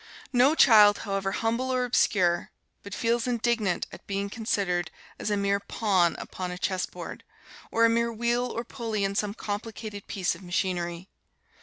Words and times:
No 0.33 0.55
child, 0.55 0.97
however 1.05 1.31
humble 1.31 1.69
or 1.71 1.85
obscure, 1.85 2.49
but 2.81 2.95
feels 2.95 3.27
indignant 3.27 3.85
at 3.91 4.07
being 4.07 4.31
considered 4.31 4.89
as 5.19 5.29
a 5.29 5.37
mere 5.37 5.59
pawn 5.59 6.15
upon 6.17 6.49
a 6.49 6.57
chess 6.57 6.87
board, 6.87 7.23
or 7.69 7.85
a 7.85 7.89
mere 7.89 8.11
wheel 8.11 8.45
or 8.47 8.63
pulley 8.63 9.03
in 9.03 9.13
some 9.13 9.35
complicated 9.35 10.07
piece 10.07 10.33
of 10.33 10.41
machinery. 10.41 11.07